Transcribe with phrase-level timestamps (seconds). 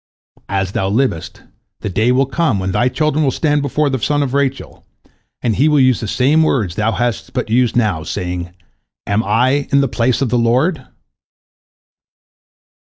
[0.49, 1.43] As thou livest,
[1.81, 4.83] the day will come when thy children will stand before the son of Rachel,
[5.43, 7.53] and he will use the same words thou hast but now
[8.01, 8.51] used, saying,
[9.05, 10.87] 'Am I in the place of the Lord?'"